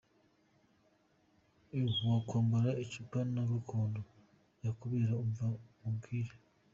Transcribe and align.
I 1.79 1.79
Wakwambara 2.09 2.71
icupa 2.83 3.19
Na 3.33 3.43
gakondo 3.51 3.99
yakubera 4.65 5.13
umva 5.23 5.47
nkubwire!!. 5.77 6.33